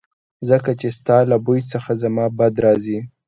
[0.49, 2.99] ځکه چې ستا له بوی څخه زما بد راځي